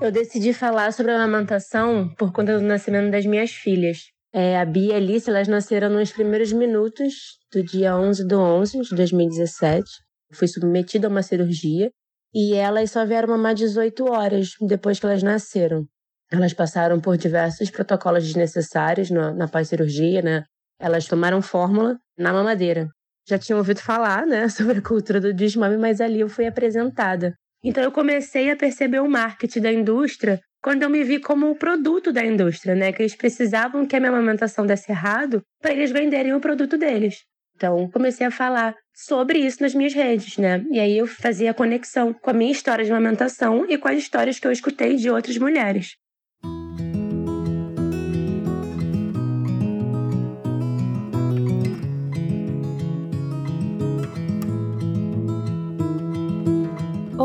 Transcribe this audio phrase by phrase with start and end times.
[0.00, 4.12] Eu decidi falar sobre a amamentação por conta do nascimento das minhas filhas.
[4.32, 8.38] É, a Bia e a Alice, elas nasceram nos primeiros minutos do dia 11 do
[8.38, 9.84] 11 de 2017.
[10.32, 11.90] Fui submetida a uma cirurgia
[12.32, 15.84] e elas só vieram mamar 18 horas depois que elas nasceram.
[16.30, 20.44] Elas passaram por diversos protocolos desnecessários na, na pós-cirurgia, né?
[20.78, 22.88] Elas tomaram fórmula na mamadeira.
[23.28, 27.34] Já tinham ouvido falar, né, sobre a cultura do desmame, mas ali eu fui apresentada.
[27.62, 31.56] Então eu comecei a perceber o marketing da indústria quando eu me vi como o
[31.56, 32.92] produto da indústria, né?
[32.92, 37.24] Que eles precisavam que a minha amamentação desse errado para eles venderem o produto deles.
[37.56, 40.64] Então, comecei a falar sobre isso nas minhas redes, né?
[40.70, 43.98] E aí eu fazia a conexão com a minha história de amamentação e com as
[43.98, 45.96] histórias que eu escutei de outras mulheres.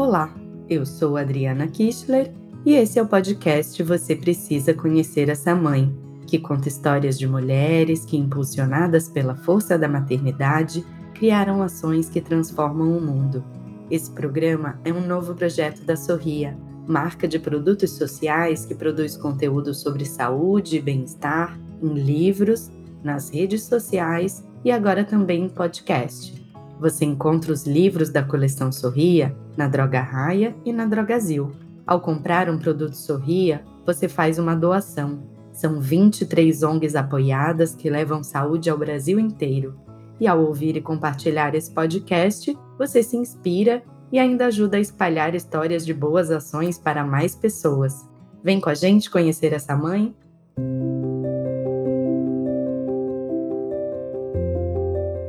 [0.06, 0.36] Olá,
[0.70, 2.34] eu sou Adriana Kistler
[2.66, 8.04] e esse é o podcast Você Precisa Conhecer Essa Mãe, que conta histórias de mulheres
[8.04, 13.46] que, impulsionadas pela força da maternidade, criaram ações que transformam o mundo.
[13.90, 19.74] Esse programa é um novo projeto da Sorria, marca de produtos sociais que produz conteúdo
[19.74, 22.70] sobre saúde e bem-estar em livros,
[23.02, 26.43] nas redes sociais e agora também em podcast.
[26.80, 31.52] Você encontra os livros da coleção Sorria na Droga Raia e na Drogazil.
[31.86, 35.24] Ao comprar um produto Sorria, você faz uma doação.
[35.52, 39.76] São 23 ONGs apoiadas que levam saúde ao Brasil inteiro.
[40.20, 45.36] E ao ouvir e compartilhar esse podcast, você se inspira e ainda ajuda a espalhar
[45.36, 48.08] histórias de boas ações para mais pessoas.
[48.44, 50.16] Vem com a gente conhecer essa mãe?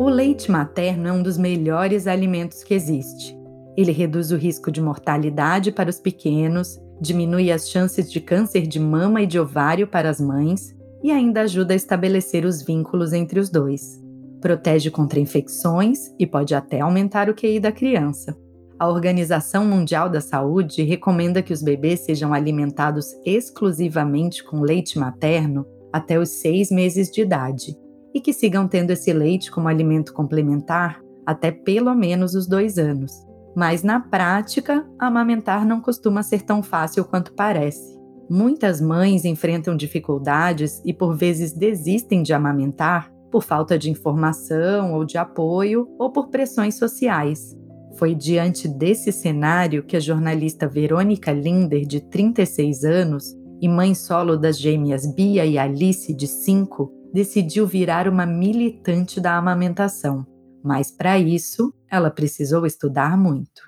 [0.04, 3.34] O leite materno é um dos melhores alimentos que existe.
[3.74, 8.78] Ele reduz o risco de mortalidade para os pequenos, diminui as chances de câncer de
[8.78, 13.40] mama e de ovário para as mães e ainda ajuda a estabelecer os vínculos entre
[13.40, 13.98] os dois.
[14.42, 18.36] Protege contra infecções e pode até aumentar o QI da criança.
[18.78, 25.64] A Organização Mundial da Saúde recomenda que os bebês sejam alimentados exclusivamente com leite materno
[25.90, 27.74] até os seis meses de idade
[28.14, 33.12] e que sigam tendo esse leite como alimento complementar até pelo menos os dois anos.
[33.56, 37.94] Mas na prática, amamentar não costuma ser tão fácil quanto parece.
[38.28, 45.04] Muitas mães enfrentam dificuldades e por vezes desistem de amamentar por falta de informação ou
[45.04, 47.56] de apoio ou por pressões sociais.
[47.96, 54.36] Foi diante desse cenário que a jornalista Verônica Linder, de 36 anos, e mãe solo
[54.36, 60.26] das gêmeas Bia e Alice, de 5, decidiu virar uma militante da amamentação.
[60.64, 63.62] Mas para isso, ela precisou estudar muito.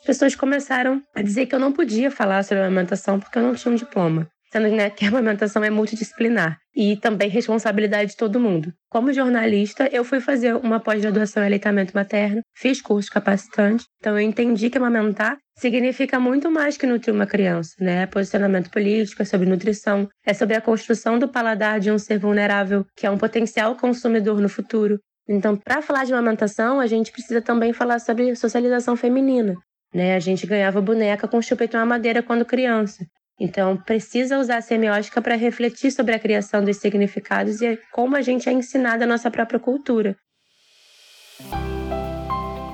[0.00, 3.54] As pessoas começaram a dizer que eu não podia falar sobre amamentação porque eu não
[3.54, 8.38] tinha um diploma sendo né, que a amamentação é multidisciplinar e também responsabilidade de todo
[8.38, 8.72] mundo.
[8.88, 14.20] Como jornalista, eu fui fazer uma pós-graduação em aleitamento materno, fiz curso capacitante, então eu
[14.20, 18.02] entendi que amamentar significa muito mais que nutrir uma criança, né?
[18.02, 22.18] É posicionamento político, é sobre nutrição, é sobre a construção do paladar de um ser
[22.18, 25.00] vulnerável que é um potencial consumidor no futuro.
[25.28, 29.56] Então, para falar de amamentação, a gente precisa também falar sobre socialização feminina.
[29.92, 30.14] Né?
[30.14, 33.04] A gente ganhava boneca com chupeta na madeira quando criança.
[33.38, 38.22] Então, precisa usar a semiótica para refletir sobre a criação dos significados e como a
[38.22, 40.16] gente é ensinado a nossa própria cultura.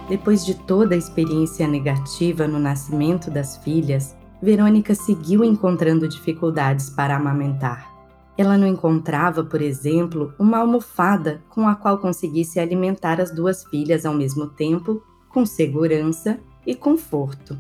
[0.09, 7.17] Depois de toda a experiência negativa no nascimento das filhas, Verônica seguiu encontrando dificuldades para
[7.17, 7.89] amamentar.
[8.37, 14.05] Ela não encontrava, por exemplo, uma almofada com a qual conseguisse alimentar as duas filhas
[14.05, 17.57] ao mesmo tempo, com segurança e conforto.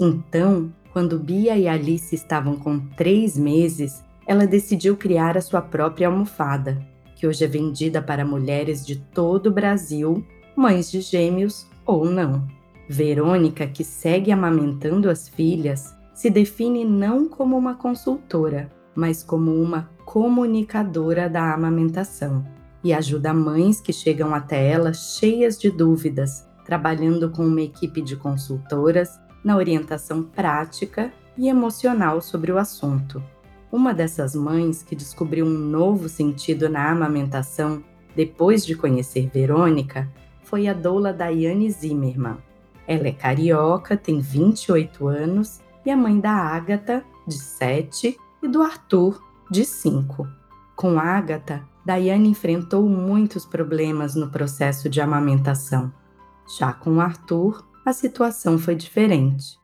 [0.00, 6.08] Então, quando Bia e Alice estavam com três meses, ela decidiu criar a sua própria
[6.08, 6.80] almofada,
[7.16, 10.24] que hoje é vendida para mulheres de todo o Brasil,
[10.56, 12.46] mães de gêmeos ou não.
[12.88, 19.90] Verônica, que segue amamentando as filhas, se define não como uma consultora, mas como uma
[20.04, 22.44] comunicadora da amamentação
[22.82, 28.16] e ajuda mães que chegam até ela cheias de dúvidas, trabalhando com uma equipe de
[28.16, 33.22] consultoras na orientação prática e emocional sobre o assunto.
[33.72, 37.82] Uma dessas mães que descobriu um novo sentido na amamentação
[38.14, 40.10] depois de conhecer Verônica
[40.42, 42.38] foi a doula Daiane Zimmermann.
[42.86, 48.62] Ela é carioca, tem 28 anos e é mãe da Ágata, de 7, e do
[48.62, 50.26] Arthur, de 5.
[50.74, 55.92] Com Ágata, Daiane enfrentou muitos problemas no processo de amamentação.
[56.58, 59.58] Já com Arthur, a situação foi diferente.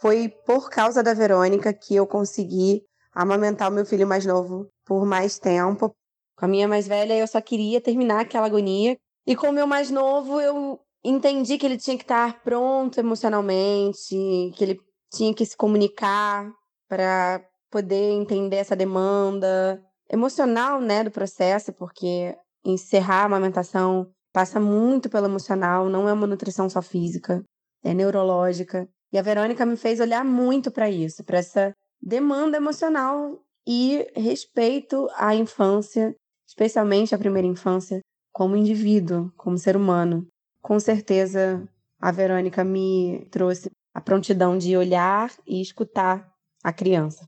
[0.00, 5.04] Foi por causa da Verônica que eu consegui amamentar o meu filho mais novo por
[5.04, 5.94] mais tempo.
[6.36, 8.96] Com a minha mais velha, eu só queria terminar aquela agonia.
[9.26, 14.14] E com o meu mais novo, eu entendi que ele tinha que estar pronto emocionalmente,
[14.56, 14.80] que ele
[15.12, 16.50] tinha que se comunicar
[16.88, 22.34] para poder entender essa demanda emocional, né, do processo, porque
[22.64, 27.42] encerrar a amamentação passa muito pelo emocional, não é uma nutrição só física,
[27.82, 28.88] é neurológica.
[29.12, 35.08] E a Verônica me fez olhar muito para isso, para essa demanda emocional e respeito
[35.14, 36.14] à infância,
[36.48, 38.00] especialmente a primeira infância,
[38.32, 40.26] como indivíduo, como ser humano.
[40.62, 41.68] Com certeza,
[42.00, 46.30] a Verônica me trouxe a prontidão de olhar e escutar
[46.62, 47.24] a criança.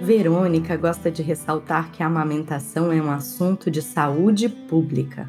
[0.00, 5.28] Verônica gosta de ressaltar que a amamentação é um assunto de saúde pública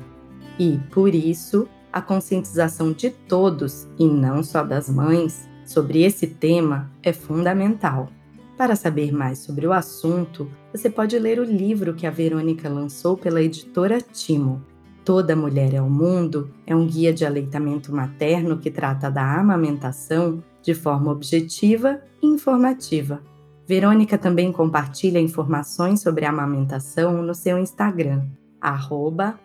[0.57, 6.89] e, por isso, a conscientização de todos, e não só das mães, sobre esse tema
[7.03, 8.09] é fundamental.
[8.57, 13.17] Para saber mais sobre o assunto, você pode ler o livro que a Verônica lançou
[13.17, 14.62] pela editora Timo.
[15.03, 20.41] Toda Mulher é o Mundo é um guia de aleitamento materno que trata da amamentação
[20.62, 23.21] de forma objetiva e informativa.
[23.68, 28.24] Verônica também compartilha informações sobre amamentação no seu Instagram,
[28.60, 29.40] arroba.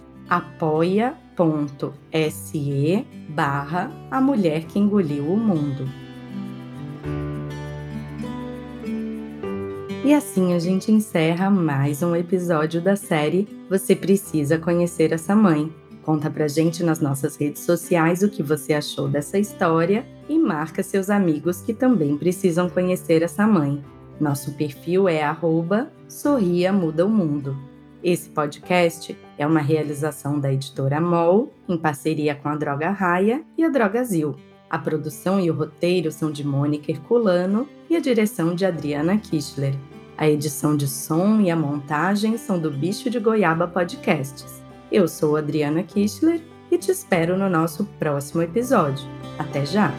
[1.34, 5.90] apoia.se barra A Mulher que Engoliu o Mundo.
[10.06, 15.74] E assim a gente encerra mais um episódio da série Você Precisa Conhecer Essa Mãe.
[16.04, 20.84] Conta pra gente nas nossas redes sociais o que você achou dessa história e marca
[20.84, 23.84] seus amigos que também precisam conhecer essa mãe.
[24.20, 27.73] Nosso perfil é arroba Sorria Muda o Mundo.
[28.04, 33.64] Esse podcast é uma realização da editora MOL, em parceria com a Droga Raia e
[33.64, 34.36] a Drogazil.
[34.70, 39.74] A produção e o roteiro são de Mônica Herculano e a direção de Adriana Kischler.
[40.18, 44.62] A edição de som e a montagem são do Bicho de Goiaba Podcasts.
[44.92, 49.08] Eu sou Adriana Kischler e te espero no nosso próximo episódio.
[49.40, 49.94] Até já!